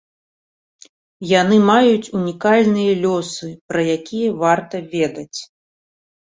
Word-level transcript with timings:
Яны 1.41 1.57
маюць 1.71 2.11
унікальныя 2.19 2.95
лёсы, 3.03 3.45
пра 3.75 3.85
якія 3.97 4.29
варта 4.41 4.75
ведаць. 4.97 5.39